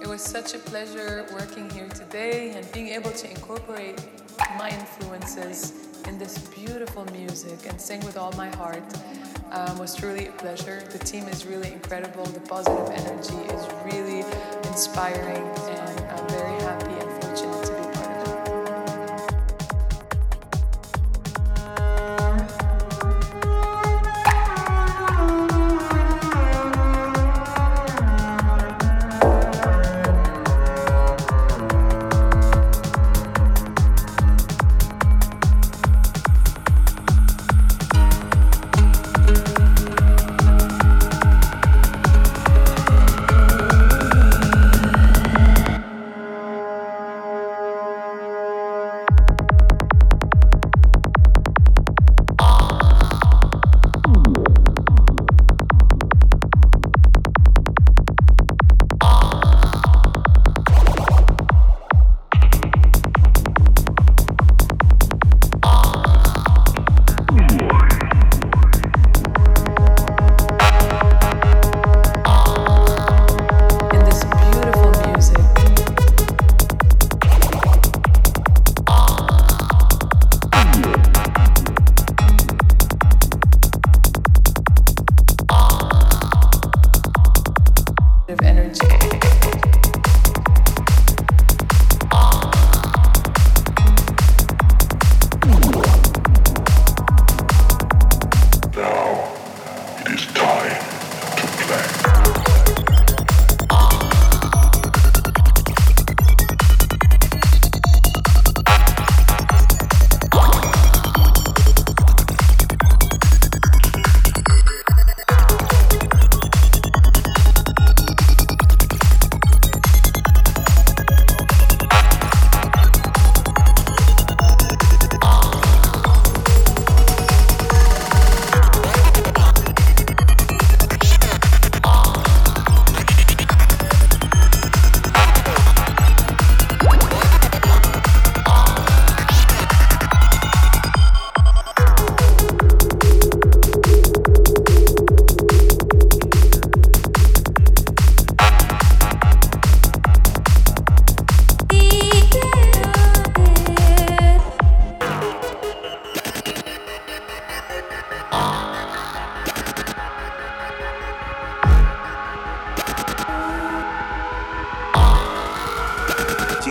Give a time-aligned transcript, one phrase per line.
[0.00, 4.00] It was such a pleasure working here today and being able to incorporate
[4.56, 5.72] my influences
[6.06, 8.82] in this beautiful music and sing with all my heart
[9.50, 10.82] um, was truly a pleasure.
[10.90, 12.24] The team is really incredible.
[12.24, 14.24] The positive energy is really
[14.68, 17.17] inspiring, and I'm very happy and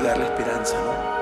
[0.08, 1.18] llegar la esperanza, ¿no?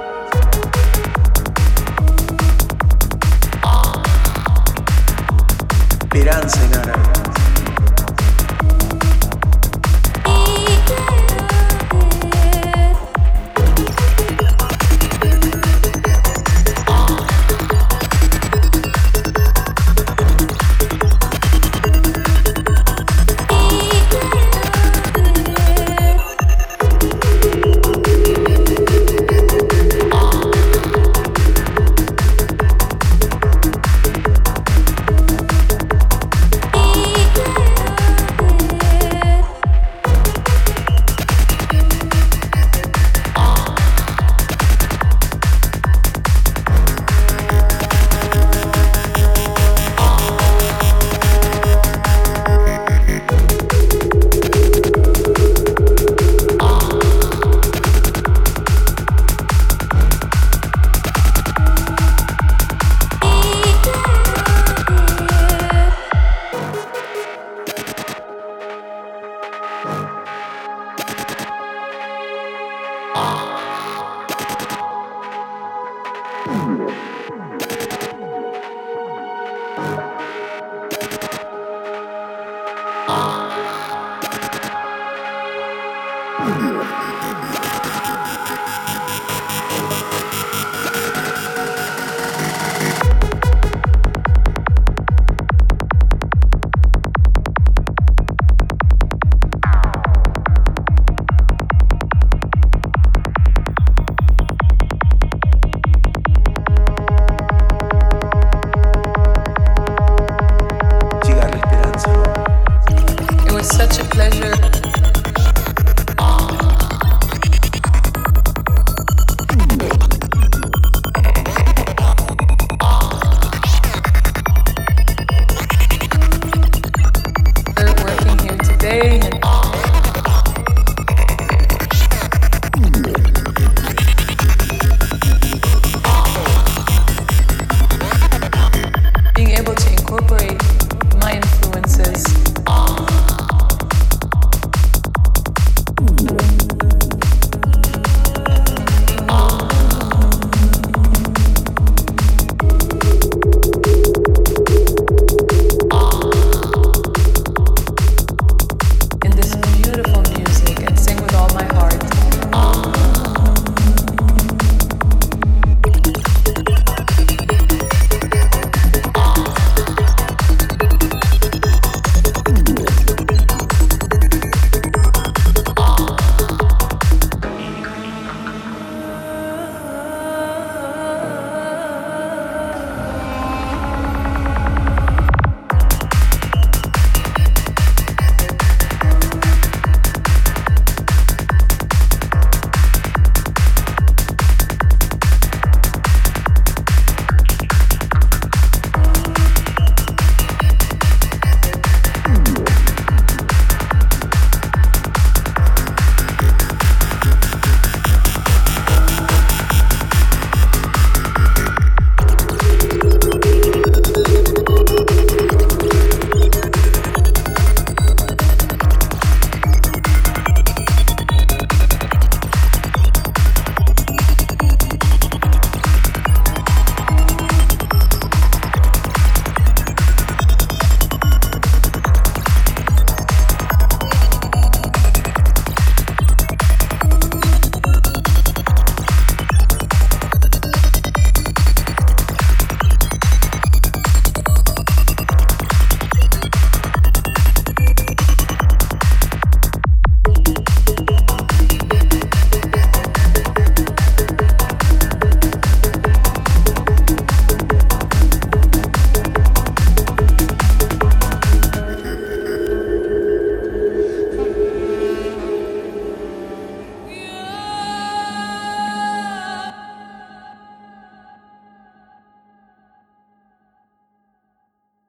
[6.03, 7.34] Esperanza en árabe.